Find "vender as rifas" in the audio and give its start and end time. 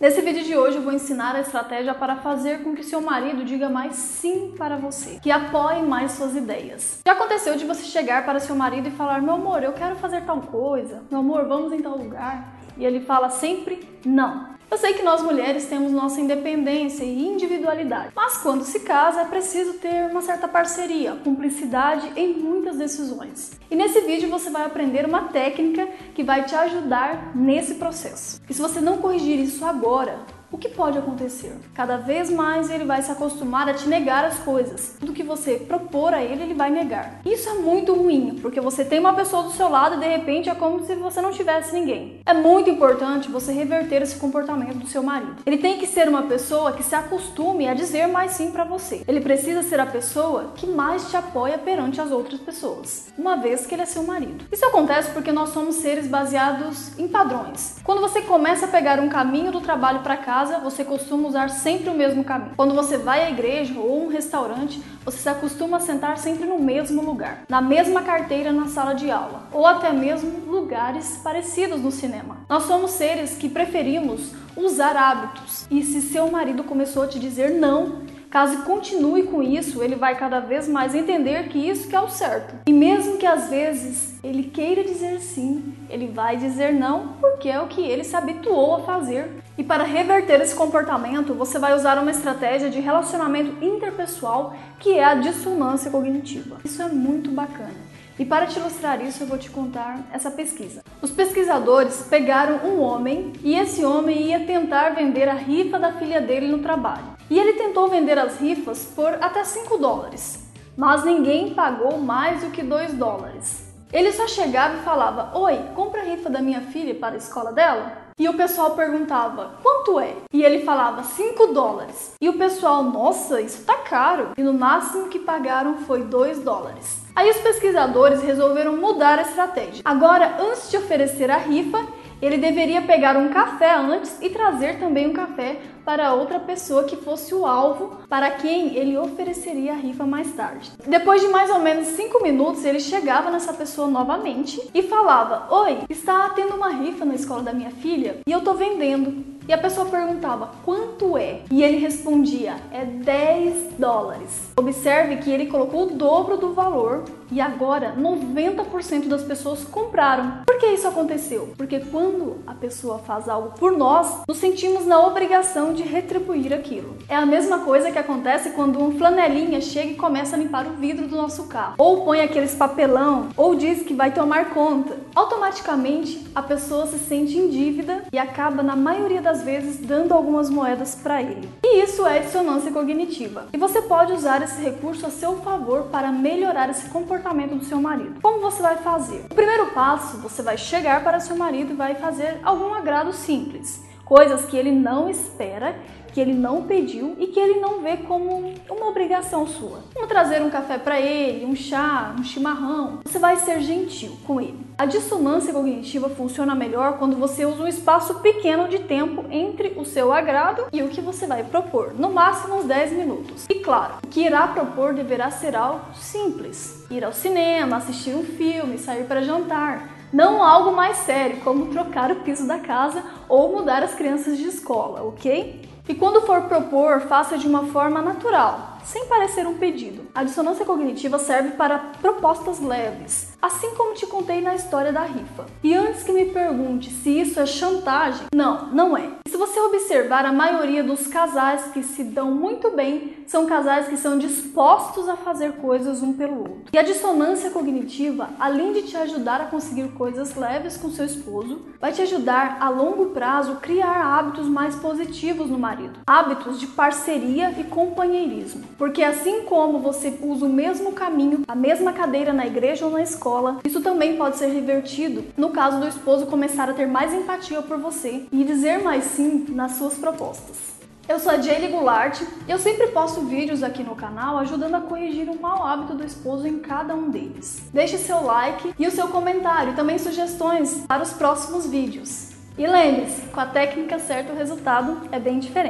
107.88-108.84